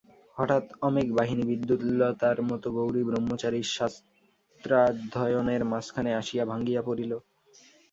[0.37, 7.11] হঠাৎ অমেঘবাহিনী বিদ্যুল্লতার মতো গৌরী ব্রহ্মচারীর শাস্ত্রাধ্যয়নের মাঝখানে আসিয়া ভাঙিয়া পড়িল।